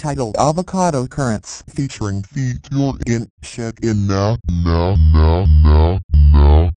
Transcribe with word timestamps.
titled 0.00 0.34
Avocado 0.38 1.06
Currents 1.06 1.62
featuring 1.68 2.22
Feed 2.22 2.66
Your 2.72 2.94
In 3.06 3.28
Check 3.42 3.80
In 3.82 4.06
now, 4.06 4.38
now, 4.48 4.96
now, 5.12 5.44
now, 5.62 6.00
now, 6.32 6.70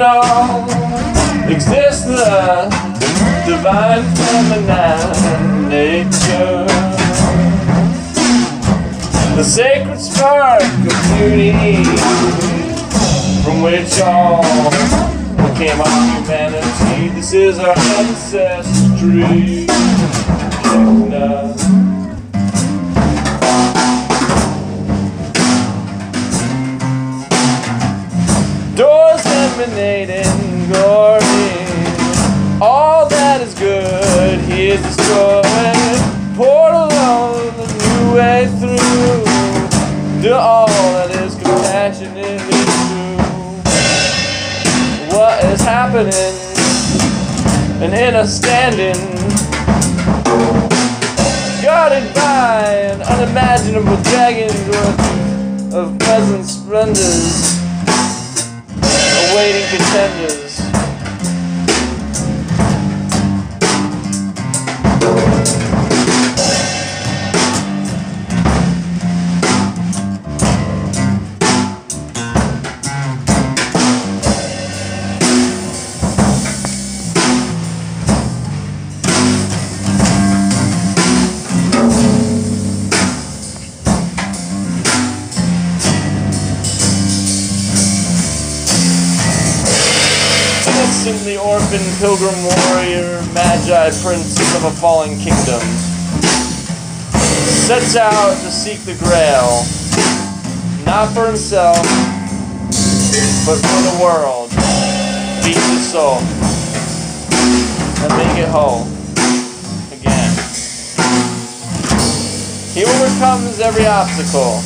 within 0.00 0.06
all 0.06 0.64
exists 1.50 2.04
the 2.04 2.68
divine 3.46 4.04
feminine 4.16 5.68
nature. 5.68 6.66
The 9.36 9.44
sacred 9.44 10.00
spark 10.00 10.62
of 10.62 10.96
beauty 11.16 11.84
from 13.42 13.62
which 13.62 14.00
all 14.00 14.42
came 15.54 15.80
our 15.80 16.20
humanity. 16.20 17.08
This 17.14 17.32
is 17.32 17.58
our 17.58 17.76
ancestry. 17.78 19.66
Now, 21.10 21.79
unimaginable 53.20 54.02
dragon's 54.04 54.68
worth 54.68 55.74
of 55.74 55.98
present 55.98 56.46
splendors 56.46 57.69
Innocently 91.00 91.38
orphan 91.38 91.80
pilgrim 91.96 92.36
warrior, 92.44 93.22
magi 93.32 93.88
prince 94.04 94.36
of 94.54 94.64
a 94.64 94.70
fallen 94.70 95.16
kingdom, 95.16 95.62
sets 97.64 97.96
out 97.96 98.36
to 98.44 98.50
seek 98.50 98.80
the 98.80 98.92
grail, 99.00 99.64
not 100.84 101.08
for 101.14 101.24
himself, 101.24 101.80
but 103.48 103.56
for 103.64 103.80
the 103.80 103.96
world. 103.96 104.50
Beat 105.42 105.56
his 105.72 105.88
soul 105.90 106.18
and 108.04 108.12
make 108.20 108.36
it 108.36 108.50
whole 108.50 108.84
again. 109.96 110.36
He 112.76 112.84
overcomes 112.84 113.58
every 113.58 113.86
obstacle, 113.86 114.60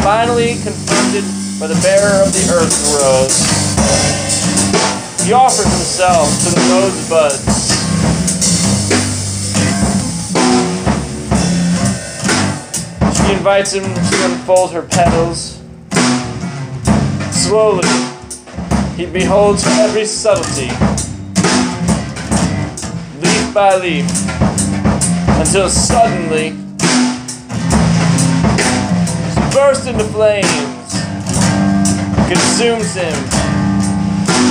finally 0.00 0.54
confronted 0.64 1.24
by 1.60 1.66
the 1.66 1.78
bearer 1.82 2.24
of 2.24 2.32
the 2.32 2.56
earth 2.56 2.72
rose. 3.02 3.65
He 5.26 5.32
offers 5.32 5.64
himself 5.64 6.28
to 6.44 6.50
the 6.54 6.60
rosebuds. 6.70 7.42
She 13.18 13.32
invites 13.32 13.72
him 13.72 13.82
to 13.82 14.24
unfold 14.24 14.70
her 14.70 14.82
petals. 14.82 15.60
Slowly, 17.32 17.88
he 18.94 19.06
beholds 19.06 19.66
every 19.66 20.04
subtlety, 20.04 20.70
leaf 23.20 23.52
by 23.52 23.74
leaf, 23.78 24.06
until 25.40 25.68
suddenly 25.68 26.50
she 29.34 29.40
bursts 29.52 29.88
into 29.88 30.04
flames, 30.04 30.92
consumes 32.28 32.94
him, 32.94 33.55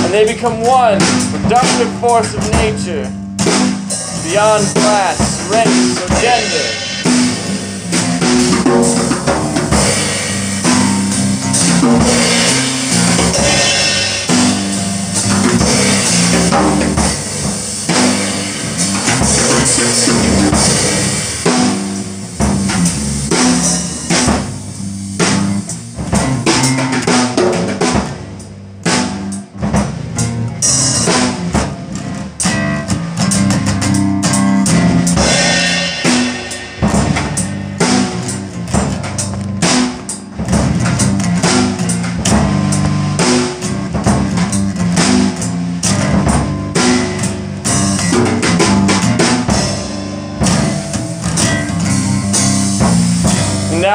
and 0.06 0.14
they 0.14 0.32
become 0.32 0.60
one 0.60 1.00
productive 1.32 1.92
force 1.98 2.32
of 2.32 2.40
nature 2.52 3.10
beyond 4.22 4.64
class, 4.76 5.18
race, 5.50 6.00
or 6.00 6.08
gender. 6.22 6.86
And 16.52 16.95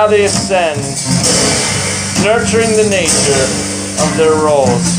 they 0.08 0.26
ascend, 0.26 0.80
nurturing 2.24 2.72
the 2.76 2.88
nature 2.90 3.46
of 4.02 4.18
their 4.18 4.34
roles, 4.44 4.98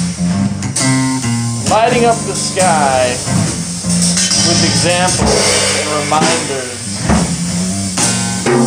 lighting 1.70 2.04
up 2.04 2.16
the 2.26 2.36
sky 2.36 3.10
with 4.46 4.62
examples 4.62 5.42
and 5.80 5.88
reminders, 6.04 6.78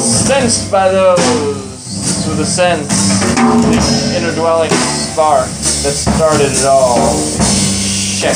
sensed 0.01 0.71
by 0.71 0.89
those 0.91 2.27
with 2.27 2.39
a 2.39 2.45
sense 2.45 3.21
the 3.35 4.17
inner 4.17 4.33
dwelling 4.35 4.71
spark 4.71 5.47
that 5.83 5.93
started 5.93 6.51
it 6.51 6.65
all. 6.65 6.97
Check 8.19 8.35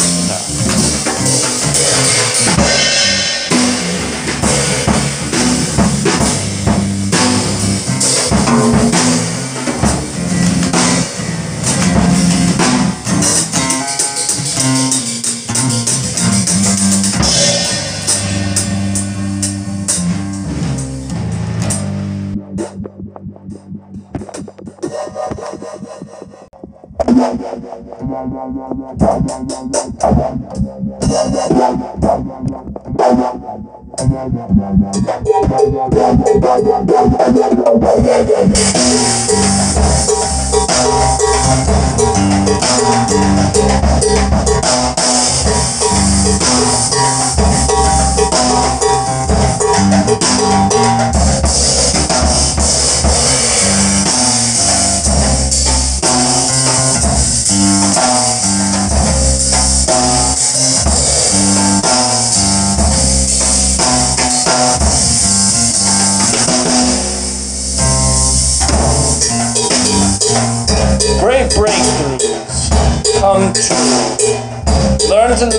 Wow, 28.09 28.25
wow, 28.25 28.47
wow. 28.50 28.78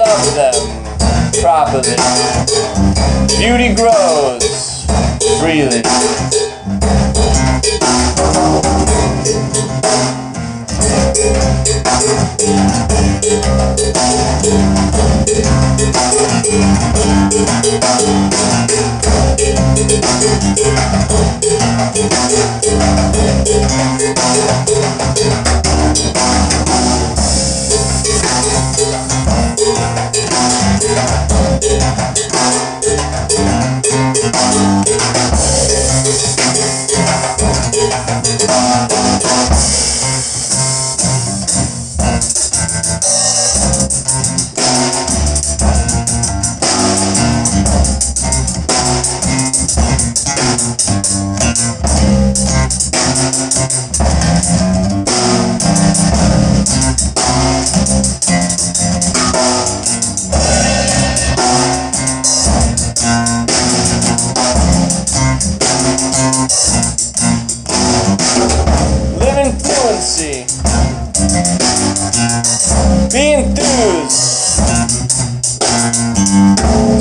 Love 0.00 0.34
them 0.34 1.42
properly. 1.42 1.96
Beauty 3.38 3.74
grows 3.74 4.86
freely. 5.38 5.82
Live 31.62 31.99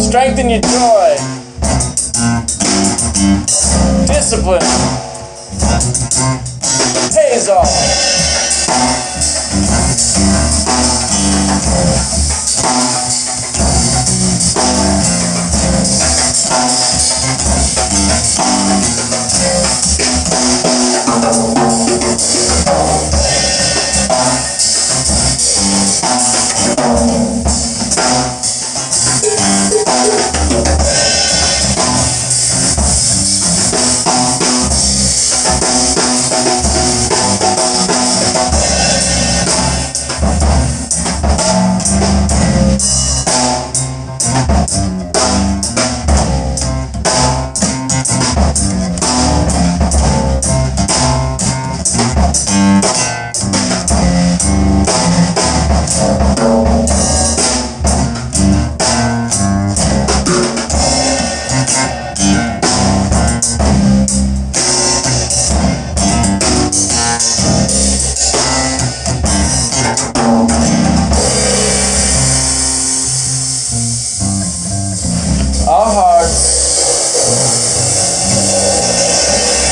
Strengthen 0.09 0.49
your 0.49 0.59
joy. 0.61 1.17
Discipline. 4.07 4.59
Pays 7.13 7.47
off. 7.47 7.78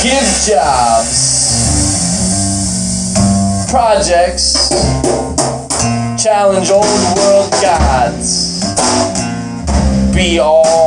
Give 0.08 0.48
jobs, 0.48 1.12
projects, 3.70 4.70
challenge 6.24 6.70
old 6.70 6.86
world 7.18 7.52
gods, 7.62 8.64
be 10.16 10.40
all 10.40 10.87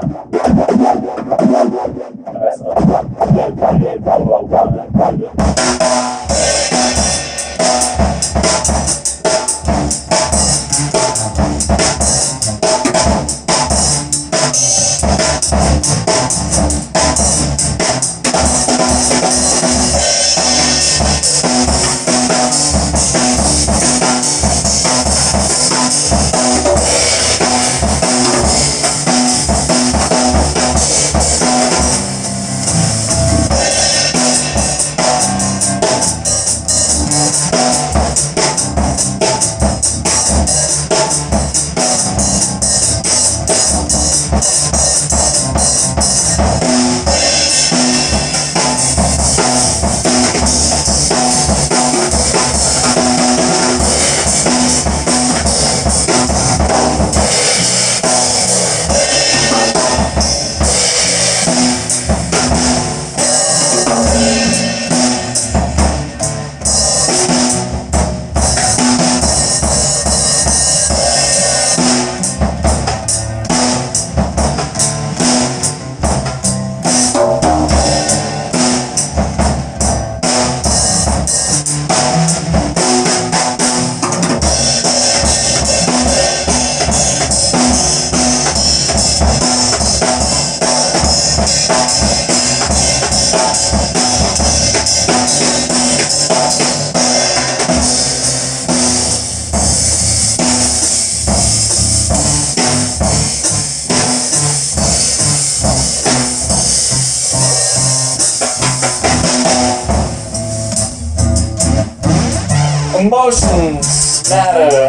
Emotions 113.01 114.29
matter. 114.29 114.87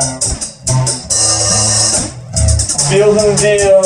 Feel 2.90 3.14
them 3.14 3.34
deal. 3.36 3.82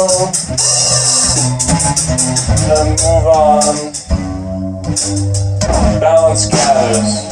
Then 2.67 2.89
move 2.91 3.27
on. 3.31 3.93
Balance 6.01 6.47
gathers. 6.47 7.27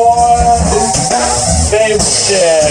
More 0.00 0.40
share. 2.00 2.70